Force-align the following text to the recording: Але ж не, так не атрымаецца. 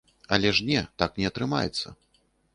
Але 0.37 0.51
ж 0.57 0.63
не, 0.69 0.79
так 1.03 1.21
не 1.21 1.29
атрымаецца. 1.31 1.87